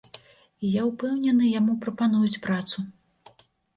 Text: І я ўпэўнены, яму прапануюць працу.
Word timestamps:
І 0.63 0.69
я 0.75 0.81
ўпэўнены, 0.87 1.49
яму 1.59 1.75
прапануюць 1.85 2.41
працу. 2.47 2.77